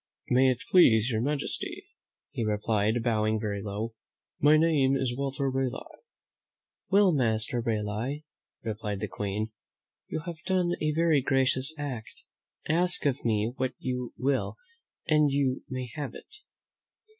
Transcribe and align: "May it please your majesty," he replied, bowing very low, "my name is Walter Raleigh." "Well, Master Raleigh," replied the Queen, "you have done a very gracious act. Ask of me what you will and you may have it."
"May 0.31 0.49
it 0.49 0.63
please 0.71 1.11
your 1.11 1.21
majesty," 1.21 1.85
he 2.31 2.43
replied, 2.43 3.03
bowing 3.03 3.39
very 3.39 3.61
low, 3.61 3.93
"my 4.39 4.57
name 4.57 4.95
is 4.95 5.15
Walter 5.15 5.47
Raleigh." 5.47 5.99
"Well, 6.89 7.11
Master 7.11 7.61
Raleigh," 7.61 8.25
replied 8.63 8.99
the 8.99 9.07
Queen, 9.07 9.51
"you 10.07 10.21
have 10.21 10.41
done 10.47 10.71
a 10.81 10.91
very 10.91 11.21
gracious 11.21 11.75
act. 11.77 12.23
Ask 12.67 13.05
of 13.05 13.23
me 13.23 13.53
what 13.57 13.75
you 13.77 14.11
will 14.17 14.57
and 15.07 15.29
you 15.29 15.61
may 15.69 15.85
have 15.93 16.15
it." 16.15 16.35